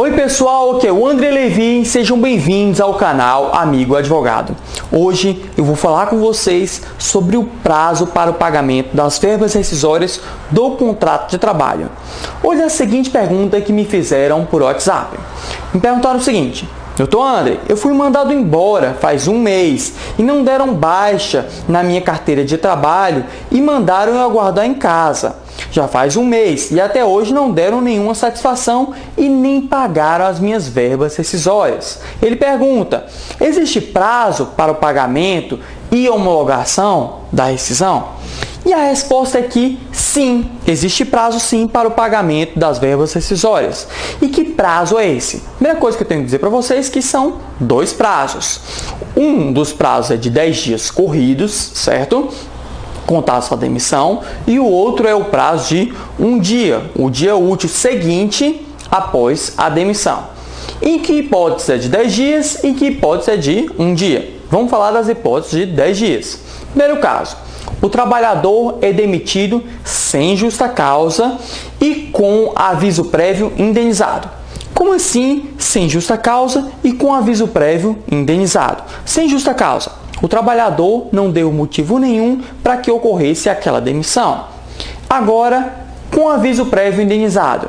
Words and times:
Oi 0.00 0.10
pessoal, 0.12 0.76
aqui 0.76 0.86
é 0.86 0.92
o 0.92 1.06
André 1.06 1.30
Levi, 1.30 1.84
sejam 1.84 2.18
bem-vindos 2.18 2.80
ao 2.80 2.94
canal 2.94 3.54
Amigo 3.54 3.94
Advogado. 3.94 4.56
Hoje 4.90 5.44
eu 5.54 5.66
vou 5.66 5.76
falar 5.76 6.06
com 6.06 6.18
vocês 6.18 6.80
sobre 6.98 7.36
o 7.36 7.44
prazo 7.44 8.06
para 8.06 8.30
o 8.30 8.34
pagamento 8.34 8.96
das 8.96 9.18
verbas 9.18 9.52
rescisórias 9.52 10.18
do 10.50 10.70
contrato 10.76 11.30
de 11.30 11.36
trabalho. 11.36 11.90
Olha 12.42 12.64
a 12.64 12.70
seguinte 12.70 13.10
pergunta 13.10 13.60
que 13.60 13.70
me 13.70 13.84
fizeram 13.84 14.46
por 14.46 14.62
WhatsApp. 14.62 15.18
Me 15.74 15.78
perguntaram 15.78 16.18
o 16.18 16.22
seguinte, 16.22 16.66
Doutor 16.96 17.26
André, 17.26 17.58
eu 17.68 17.76
fui 17.76 17.92
mandado 17.92 18.32
embora 18.32 18.96
faz 18.98 19.28
um 19.28 19.38
mês 19.38 19.92
e 20.18 20.22
não 20.22 20.42
deram 20.42 20.72
baixa 20.72 21.48
na 21.68 21.82
minha 21.82 22.00
carteira 22.00 22.44
de 22.44 22.56
trabalho 22.56 23.26
e 23.50 23.60
mandaram 23.60 24.14
eu 24.14 24.22
aguardar 24.22 24.64
em 24.64 24.74
casa. 24.74 25.36
Já 25.72 25.88
faz 25.88 26.18
um 26.18 26.24
mês 26.24 26.70
e 26.70 26.78
até 26.78 27.02
hoje 27.02 27.32
não 27.32 27.50
deram 27.50 27.80
nenhuma 27.80 28.14
satisfação 28.14 28.92
e 29.16 29.26
nem 29.26 29.62
pagaram 29.62 30.26
as 30.26 30.38
minhas 30.38 30.68
verbas 30.68 31.16
rescisórias. 31.16 31.98
Ele 32.20 32.36
pergunta: 32.36 33.06
existe 33.40 33.80
prazo 33.80 34.50
para 34.54 34.70
o 34.70 34.74
pagamento 34.74 35.58
e 35.90 36.10
homologação 36.10 37.20
da 37.32 37.46
rescisão? 37.46 38.20
E 38.66 38.72
a 38.72 38.84
resposta 38.84 39.38
é 39.38 39.42
que 39.42 39.78
sim, 39.90 40.48
existe 40.66 41.04
prazo 41.04 41.40
sim 41.40 41.66
para 41.66 41.88
o 41.88 41.92
pagamento 41.92 42.58
das 42.58 42.78
verbas 42.78 43.12
rescisórias. 43.12 43.88
E 44.20 44.28
que 44.28 44.44
prazo 44.44 44.98
é 44.98 45.08
esse? 45.08 45.42
Primeira 45.56 45.78
coisa 45.78 45.96
que 45.96 46.04
eu 46.04 46.08
tenho 46.08 46.20
que 46.20 46.26
dizer 46.26 46.38
para 46.38 46.48
vocês 46.48 46.88
é 46.88 46.90
que 46.90 47.02
são 47.02 47.38
dois 47.58 47.92
prazos. 47.92 48.60
Um 49.16 49.52
dos 49.52 49.72
prazos 49.72 50.12
é 50.12 50.16
de 50.16 50.30
10 50.30 50.56
dias 50.58 50.90
corridos, 50.90 51.52
certo? 51.52 52.28
Contados 53.06 53.48
com 53.48 53.54
a 53.54 53.58
demissão, 53.58 54.20
e 54.46 54.58
o 54.58 54.64
outro 54.64 55.06
é 55.06 55.14
o 55.14 55.24
prazo 55.24 55.68
de 55.68 55.92
um 56.18 56.38
dia, 56.38 56.90
o 56.96 57.10
dia 57.10 57.36
útil 57.36 57.68
seguinte 57.68 58.66
após 58.90 59.54
a 59.56 59.68
demissão. 59.68 60.24
Em 60.80 60.98
que 60.98 61.12
hipótese 61.14 61.72
é 61.72 61.76
de 61.76 61.88
10 61.88 62.12
dias 62.12 62.64
e 62.64 62.72
que 62.72 62.86
hipótese 62.86 63.30
é 63.30 63.36
de 63.36 63.70
um 63.78 63.94
dia? 63.94 64.30
Vamos 64.50 64.70
falar 64.70 64.90
das 64.90 65.08
hipóteses 65.08 65.52
de 65.52 65.66
10 65.66 65.96
dias. 65.96 66.40
Primeiro 66.72 67.00
caso, 67.00 67.36
o 67.80 67.88
trabalhador 67.88 68.78
é 68.82 68.92
demitido 68.92 69.62
sem 69.84 70.36
justa 70.36 70.68
causa 70.68 71.38
e 71.80 72.10
com 72.12 72.52
aviso 72.54 73.06
prévio 73.06 73.52
indenizado. 73.56 74.28
Como 74.74 74.92
assim 74.92 75.50
sem 75.58 75.88
justa 75.88 76.16
causa 76.16 76.70
e 76.82 76.92
com 76.92 77.14
aviso 77.14 77.48
prévio 77.48 77.98
indenizado? 78.10 78.82
Sem 79.04 79.28
justa 79.28 79.54
causa, 79.54 79.92
o 80.22 80.28
trabalhador 80.28 81.08
não 81.12 81.30
deu 81.30 81.52
motivo 81.52 81.98
nenhum 81.98 82.40
para 82.62 82.76
que 82.76 82.90
ocorresse 82.90 83.50
aquela 83.50 83.80
demissão. 83.80 84.44
Agora, 85.10 85.82
com 86.14 86.28
aviso 86.28 86.66
prévio 86.66 87.02
indenizado. 87.02 87.68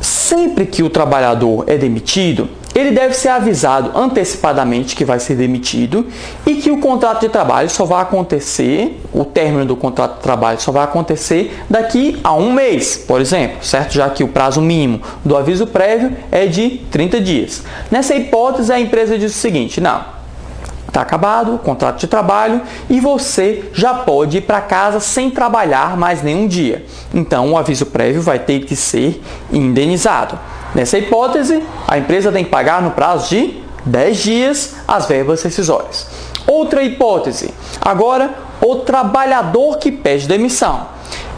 Sempre 0.00 0.66
que 0.66 0.82
o 0.82 0.90
trabalhador 0.90 1.64
é 1.66 1.76
demitido, 1.76 2.48
ele 2.74 2.90
deve 2.90 3.14
ser 3.14 3.28
avisado 3.28 3.96
antecipadamente 3.96 4.96
que 4.96 5.04
vai 5.04 5.20
ser 5.20 5.36
demitido 5.36 6.06
e 6.44 6.56
que 6.56 6.70
o 6.70 6.80
contrato 6.80 7.20
de 7.20 7.28
trabalho 7.28 7.70
só 7.70 7.84
vai 7.84 8.02
acontecer, 8.02 9.00
o 9.12 9.24
término 9.24 9.64
do 9.64 9.76
contrato 9.76 10.16
de 10.16 10.22
trabalho 10.22 10.60
só 10.60 10.72
vai 10.72 10.84
acontecer 10.84 11.54
daqui 11.70 12.18
a 12.24 12.34
um 12.34 12.52
mês, 12.52 12.96
por 12.96 13.20
exemplo, 13.20 13.64
certo? 13.64 13.92
Já 13.92 14.10
que 14.10 14.24
o 14.24 14.28
prazo 14.28 14.60
mínimo 14.60 15.00
do 15.24 15.36
aviso 15.36 15.66
prévio 15.68 16.16
é 16.32 16.46
de 16.46 16.80
30 16.90 17.20
dias. 17.20 17.62
Nessa 17.90 18.14
hipótese, 18.14 18.72
a 18.72 18.80
empresa 18.80 19.16
diz 19.16 19.34
o 19.34 19.38
seguinte, 19.38 19.80
não, 19.80 20.13
Está 20.94 21.02
acabado 21.02 21.56
o 21.56 21.58
contrato 21.58 21.98
de 21.98 22.06
trabalho 22.06 22.62
e 22.88 23.00
você 23.00 23.64
já 23.72 23.92
pode 23.92 24.36
ir 24.36 24.42
para 24.42 24.60
casa 24.60 25.00
sem 25.00 25.28
trabalhar 25.28 25.96
mais 25.96 26.22
nenhum 26.22 26.46
dia. 26.46 26.86
Então, 27.12 27.50
o 27.50 27.58
aviso 27.58 27.86
prévio 27.86 28.22
vai 28.22 28.38
ter 28.38 28.60
que 28.60 28.76
ser 28.76 29.20
indenizado. 29.52 30.38
Nessa 30.72 30.96
hipótese, 30.96 31.60
a 31.88 31.98
empresa 31.98 32.30
tem 32.30 32.44
que 32.44 32.50
pagar 32.50 32.80
no 32.80 32.92
prazo 32.92 33.28
de 33.28 33.60
10 33.84 34.18
dias 34.18 34.76
as 34.86 35.06
verbas 35.06 35.42
rescisórias. 35.42 36.06
Outra 36.46 36.84
hipótese, 36.84 37.52
agora 37.80 38.32
o 38.62 38.76
trabalhador 38.76 39.78
que 39.78 39.90
pede 39.90 40.28
demissão. 40.28 40.86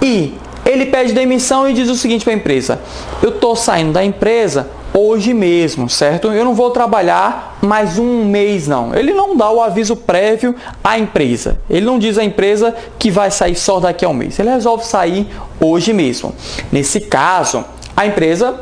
E 0.00 0.34
ele 0.64 0.86
pede 0.86 1.12
demissão 1.12 1.68
e 1.68 1.74
diz 1.74 1.90
o 1.90 1.94
seguinte 1.94 2.24
para 2.24 2.32
a 2.32 2.36
empresa: 2.36 2.80
Eu 3.22 3.28
estou 3.28 3.54
saindo 3.54 3.92
da 3.92 4.02
empresa 4.02 4.70
hoje 4.94 5.32
mesmo, 5.32 5.88
certo? 5.88 6.28
Eu 6.28 6.44
não 6.44 6.54
vou 6.54 6.70
trabalhar 6.70 7.58
mais 7.62 7.98
um 7.98 8.24
mês, 8.24 8.68
não. 8.68 8.94
Ele 8.94 9.12
não 9.12 9.36
dá 9.36 9.50
o 9.50 9.60
aviso 9.60 9.96
prévio 9.96 10.54
à 10.82 10.98
empresa. 10.98 11.58
Ele 11.68 11.86
não 11.86 11.98
diz 11.98 12.18
à 12.18 12.24
empresa 12.24 12.74
que 12.98 13.10
vai 13.10 13.30
sair 13.30 13.54
só 13.54 13.80
daqui 13.80 14.04
a 14.04 14.08
um 14.08 14.14
mês. 14.14 14.38
Ele 14.38 14.50
resolve 14.50 14.84
sair 14.84 15.26
hoje 15.60 15.92
mesmo. 15.92 16.34
Nesse 16.70 17.00
caso, 17.00 17.64
a 17.96 18.06
empresa, 18.06 18.54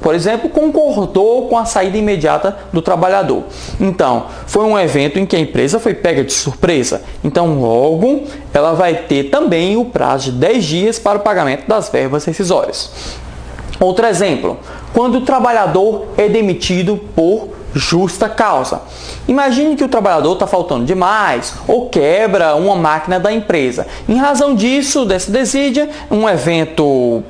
por 0.00 0.14
exemplo, 0.14 0.48
concordou 0.48 1.48
com 1.48 1.58
a 1.58 1.64
saída 1.64 1.98
imediata 1.98 2.56
do 2.72 2.80
trabalhador. 2.80 3.42
Então, 3.80 4.26
foi 4.46 4.64
um 4.64 4.78
evento 4.78 5.18
em 5.18 5.26
que 5.26 5.34
a 5.34 5.38
empresa 5.40 5.80
foi 5.80 5.94
pega 5.94 6.22
de 6.22 6.32
surpresa. 6.32 7.02
Então, 7.24 7.60
logo, 7.60 8.22
ela 8.54 8.74
vai 8.74 8.94
ter 8.94 9.30
também 9.30 9.76
o 9.76 9.84
prazo 9.84 10.30
de 10.30 10.38
10 10.38 10.64
dias 10.64 10.98
para 10.98 11.18
o 11.18 11.22
pagamento 11.22 11.66
das 11.66 11.88
verbas 11.88 12.24
rescisórias. 12.24 12.90
Outro 13.80 14.06
exemplo, 14.06 14.58
quando 14.92 15.18
o 15.18 15.20
trabalhador 15.22 16.06
é 16.16 16.28
demitido 16.28 16.96
por 17.14 17.50
justa 17.74 18.28
causa. 18.28 18.82
Imagine 19.26 19.76
que 19.76 19.84
o 19.84 19.88
trabalhador 19.88 20.32
está 20.32 20.46
faltando 20.46 20.84
demais 20.84 21.54
ou 21.66 21.88
quebra 21.88 22.54
uma 22.56 22.74
máquina 22.74 23.20
da 23.20 23.32
empresa. 23.32 23.86
Em 24.08 24.16
razão 24.16 24.54
disso, 24.54 25.04
dessa 25.04 25.30
desídia, 25.30 25.88
um 26.10 26.28
evento 26.28 27.22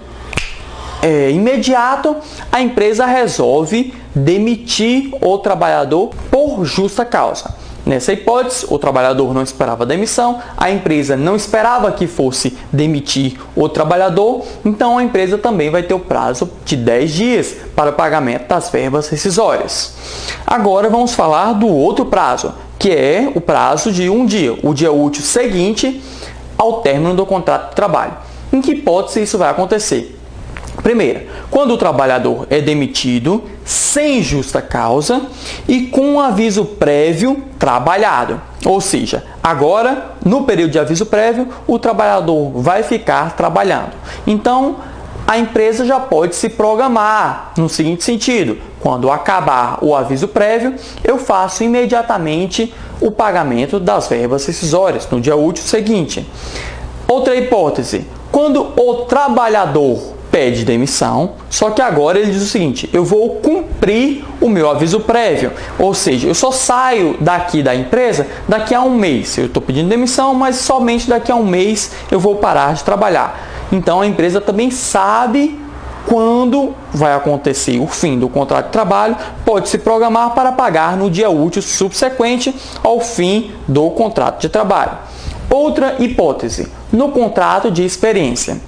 é, 1.02 1.30
imediato, 1.30 2.16
a 2.50 2.60
empresa 2.60 3.06
resolve 3.06 3.92
demitir 4.14 5.10
o 5.20 5.38
trabalhador 5.38 6.10
por 6.30 6.64
justa 6.64 7.04
causa. 7.04 7.54
Nessa 7.88 8.12
hipótese, 8.12 8.66
o 8.69 8.78
trabalhador 8.78 9.32
não 9.32 9.43
esperava 9.43 9.87
demissão, 9.87 10.43
a 10.59 10.71
empresa 10.71 11.16
não 11.16 11.34
esperava 11.34 11.91
que 11.91 12.06
fosse 12.06 12.54
demitir 12.71 13.41
o 13.56 13.66
trabalhador, 13.66 14.44
então 14.62 14.99
a 14.99 15.03
empresa 15.03 15.38
também 15.38 15.71
vai 15.71 15.82
ter 15.82 15.94
o 15.94 15.99
prazo 15.99 16.50
de 16.66 16.76
10 16.76 17.10
dias 17.10 17.56
para 17.75 17.88
o 17.88 17.94
pagamento 17.94 18.47
das 18.47 18.69
verbas 18.69 19.09
rescisórias. 19.09 19.94
Agora 20.47 20.91
vamos 20.91 21.15
falar 21.15 21.54
do 21.54 21.66
outro 21.66 22.04
prazo, 22.04 22.53
que 22.78 22.91
é 22.91 23.32
o 23.34 23.41
prazo 23.41 23.91
de 23.91 24.10
um 24.10 24.26
dia, 24.26 24.55
o 24.62 24.75
dia 24.75 24.93
útil 24.93 25.22
seguinte 25.22 26.03
ao 26.59 26.82
término 26.82 27.15
do 27.15 27.25
contrato 27.25 27.70
de 27.70 27.76
trabalho. 27.76 28.12
Em 28.53 28.60
que 28.60 28.72
hipótese 28.72 29.22
isso 29.22 29.38
vai 29.38 29.49
acontecer? 29.49 30.17
Primeira, 30.82 31.26
quando 31.50 31.72
o 31.74 31.78
trabalhador 31.78 32.46
é 32.50 32.60
demitido 32.60 33.42
sem 33.64 34.22
justa 34.22 34.62
causa 34.62 35.22
e 35.66 35.82
com 35.86 36.14
um 36.14 36.20
aviso 36.20 36.64
prévio 36.64 37.42
trabalhado. 37.58 38.40
Ou 38.64 38.80
seja, 38.80 39.24
agora, 39.42 40.12
no 40.24 40.44
período 40.44 40.70
de 40.70 40.78
aviso 40.78 41.06
prévio, 41.06 41.48
o 41.66 41.78
trabalhador 41.78 42.52
vai 42.60 42.82
ficar 42.82 43.36
trabalhando. 43.36 43.92
Então, 44.26 44.76
a 45.26 45.36
empresa 45.36 45.84
já 45.84 46.00
pode 46.00 46.34
se 46.34 46.48
programar 46.48 47.52
no 47.58 47.68
seguinte 47.68 48.02
sentido: 48.02 48.56
quando 48.80 49.10
acabar 49.10 49.78
o 49.82 49.94
aviso 49.94 50.28
prévio, 50.28 50.74
eu 51.04 51.18
faço 51.18 51.62
imediatamente 51.62 52.72
o 53.00 53.10
pagamento 53.10 53.78
das 53.78 54.08
verbas 54.08 54.46
rescisórias 54.46 55.06
no 55.10 55.20
dia 55.20 55.36
útil 55.36 55.64
seguinte. 55.64 56.26
Outra 57.06 57.36
hipótese: 57.36 58.06
quando 58.32 58.72
o 58.76 59.04
trabalhador 59.06 60.17
pede 60.38 60.65
demissão, 60.65 61.32
só 61.50 61.71
que 61.71 61.82
agora 61.82 62.16
ele 62.16 62.31
diz 62.31 62.41
o 62.41 62.47
seguinte: 62.47 62.88
eu 62.93 63.04
vou 63.04 63.41
cumprir 63.43 64.25
o 64.41 64.49
meu 64.49 64.71
aviso 64.71 65.00
prévio, 65.00 65.50
ou 65.76 65.93
seja, 65.93 66.28
eu 66.28 66.34
só 66.34 66.53
saio 66.53 67.16
daqui 67.19 67.60
da 67.60 67.75
empresa 67.75 68.25
daqui 68.47 68.72
a 68.72 68.81
um 68.81 68.97
mês. 68.97 69.37
Eu 69.37 69.47
estou 69.47 69.60
pedindo 69.60 69.88
demissão, 69.88 70.34
mas 70.34 70.54
somente 70.54 71.09
daqui 71.09 71.32
a 71.32 71.34
um 71.34 71.44
mês 71.44 71.91
eu 72.09 72.21
vou 72.21 72.37
parar 72.37 72.72
de 72.72 72.84
trabalhar. 72.84 73.66
Então 73.72 74.00
a 74.00 74.06
empresa 74.06 74.41
também 74.41 74.71
sabe 74.71 75.59
quando 76.06 76.72
vai 76.93 77.12
acontecer 77.12 77.81
o 77.81 77.88
fim 77.88 78.16
do 78.16 78.28
contrato 78.28 78.66
de 78.66 78.72
trabalho, 78.72 79.16
pode 79.44 79.69
se 79.69 79.76
programar 79.76 80.34
para 80.37 80.52
pagar 80.52 80.96
no 80.96 81.11
dia 81.11 81.29
útil 81.29 81.61
subsequente 81.61 82.55
ao 82.84 83.00
fim 83.00 83.50
do 83.67 83.91
contrato 83.91 84.41
de 84.41 84.49
trabalho. 84.49 84.93
Outra 85.50 85.96
hipótese, 85.99 86.69
no 86.93 87.08
contrato 87.08 87.73
de 87.73 87.84
experiência. 87.84 88.68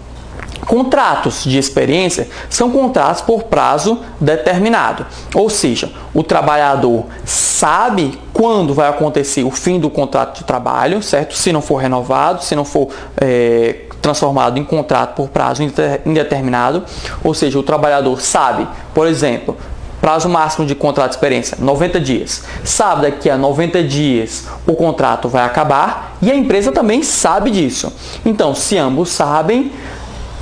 Contratos 0.67 1.45
de 1.45 1.59
experiência 1.59 2.29
são 2.49 2.71
contratos 2.71 3.23
por 3.23 3.45
prazo 3.45 4.01
determinado, 4.21 5.07
ou 5.35 5.49
seja, 5.49 5.91
o 6.13 6.23
trabalhador 6.23 7.07
sabe 7.25 8.19
quando 8.33 8.75
vai 8.75 8.89
acontecer 8.89 9.43
o 9.43 9.51
fim 9.51 9.79
do 9.81 9.91
contrato 9.91 10.39
de 10.39 10.45
trabalho, 10.45 11.03
certo? 11.03 11.35
Se 11.35 11.53
não 11.53 11.63
for 11.63 11.77
renovado, 11.77 12.45
se 12.45 12.55
não 12.55 12.65
for 12.65 12.89
é, 13.21 13.87
transformado 14.01 14.59
em 14.59 14.65
contrato 14.65 15.15
por 15.15 15.29
prazo 15.29 15.63
indeterminado, 15.63 16.85
ou 17.23 17.35
seja, 17.35 17.59
o 17.59 17.63
trabalhador 17.63 18.21
sabe, 18.21 18.67
por 18.95 19.07
exemplo, 19.07 19.57
prazo 20.01 20.29
máximo 20.29 20.67
de 20.67 20.75
contrato 20.75 21.11
de 21.11 21.17
experiência, 21.17 21.59
90 21.61 22.01
dias. 22.01 22.43
Sabe 22.65 23.03
daqui 23.03 23.29
a 23.29 23.37
90 23.37 23.83
dias 23.83 24.47
o 24.67 24.75
contrato 24.75 25.29
vai 25.29 25.45
acabar 25.45 26.17
e 26.23 26.31
a 26.31 26.35
empresa 26.35 26.73
também 26.73 27.03
sabe 27.03 27.51
disso. 27.51 27.93
Então, 28.25 28.55
se 28.55 28.79
ambos 28.79 29.11
sabem, 29.11 29.71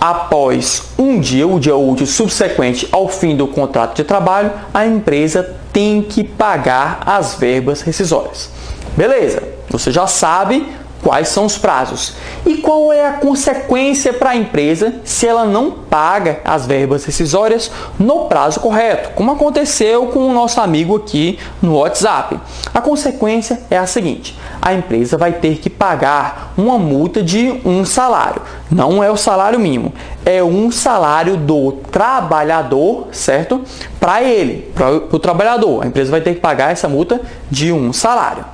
após 0.00 0.90
um 0.98 1.18
dia, 1.18 1.46
o 1.46 1.58
dia 1.58 1.76
útil 1.76 2.06
subsequente 2.06 2.88
ao 2.92 3.08
fim 3.08 3.36
do 3.36 3.48
contrato 3.48 3.96
de 3.96 4.04
trabalho, 4.04 4.52
a 4.72 4.86
empresa 4.86 5.56
tem 5.72 6.02
que 6.02 6.24
pagar 6.24 7.00
as 7.04 7.34
verbas 7.34 7.80
rescisórias. 7.80 8.50
Beleza, 8.96 9.42
você 9.68 9.90
já 9.90 10.06
sabe 10.06 10.66
quais 11.02 11.28
são 11.28 11.44
os 11.44 11.56
prazos 11.56 12.14
e 12.44 12.56
qual 12.56 12.92
é 12.92 13.06
a 13.06 13.12
consequência 13.14 14.12
para 14.12 14.30
a 14.30 14.36
empresa 14.36 14.96
se 15.04 15.26
ela 15.26 15.44
não 15.44 15.70
paga 15.70 16.40
as 16.44 16.66
verbas 16.66 17.04
rescisórias 17.04 17.70
no 17.98 18.26
prazo 18.26 18.60
correto, 18.60 19.10
como 19.14 19.32
aconteceu 19.32 20.06
com 20.06 20.28
o 20.28 20.32
nosso 20.32 20.60
amigo 20.60 20.96
aqui 20.96 21.38
no 21.62 21.78
WhatsApp. 21.78 22.38
A 22.74 22.80
consequência 22.80 23.60
é 23.70 23.78
a 23.78 23.86
seguinte: 23.86 24.38
a 24.60 24.74
empresa 24.74 25.16
vai 25.16 25.32
ter 25.32 25.58
que 25.58 25.70
pagar 25.70 26.52
uma 26.56 26.78
multa 26.78 27.22
de 27.22 27.60
um 27.64 27.84
salário. 27.84 28.42
Não 28.70 29.02
é 29.02 29.10
o 29.10 29.16
salário 29.16 29.58
mínimo, 29.58 29.92
é 30.24 30.42
um 30.42 30.70
salário 30.70 31.36
do 31.36 31.72
trabalhador, 31.90 33.08
certo? 33.12 33.62
Para 33.98 34.22
ele, 34.22 34.70
para 34.74 34.96
o 34.96 35.18
trabalhador. 35.18 35.84
A 35.84 35.86
empresa 35.86 36.10
vai 36.10 36.20
ter 36.20 36.34
que 36.34 36.40
pagar 36.40 36.72
essa 36.72 36.88
multa 36.88 37.20
de 37.50 37.72
um 37.72 37.92
salário. 37.92 38.44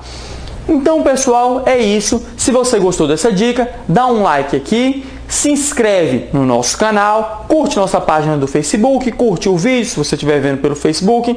Então, 0.67 1.03
pessoal, 1.03 1.63
é 1.65 1.77
isso. 1.77 2.25
Se 2.37 2.51
você 2.51 2.79
gostou 2.79 3.07
dessa 3.07 3.31
dica, 3.31 3.69
dá 3.87 4.07
um 4.07 4.23
like 4.23 4.55
aqui, 4.55 5.05
se 5.27 5.51
inscreve 5.51 6.27
no 6.33 6.45
nosso 6.45 6.77
canal, 6.77 7.45
curte 7.47 7.77
nossa 7.77 7.99
página 8.01 8.37
do 8.37 8.47
Facebook, 8.47 9.11
curte 9.11 9.49
o 9.49 9.57
vídeo 9.57 9.85
se 9.85 9.97
você 9.97 10.15
estiver 10.15 10.39
vendo 10.39 10.59
pelo 10.59 10.75
Facebook. 10.75 11.35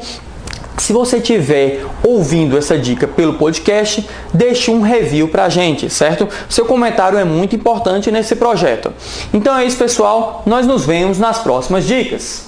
Se 0.78 0.92
você 0.92 1.16
estiver 1.16 1.84
ouvindo 2.04 2.56
essa 2.56 2.78
dica 2.78 3.06
pelo 3.06 3.34
podcast, 3.34 4.08
deixe 4.32 4.70
um 4.70 4.80
review 4.80 5.28
para 5.28 5.48
gente, 5.48 5.90
certo? 5.90 6.28
Seu 6.48 6.64
comentário 6.64 7.18
é 7.18 7.24
muito 7.24 7.56
importante 7.56 8.12
nesse 8.12 8.36
projeto. 8.36 8.92
Então 9.34 9.56
é 9.56 9.64
isso, 9.64 9.76
pessoal. 9.76 10.42
Nós 10.46 10.66
nos 10.66 10.86
vemos 10.86 11.18
nas 11.18 11.38
próximas 11.38 11.84
dicas. 11.84 12.46